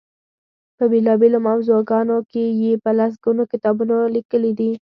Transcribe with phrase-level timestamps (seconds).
[0.77, 4.71] په بېلا بېلو موضوعګانو کې یې په لس ګونو کتابونه لیکلي دي.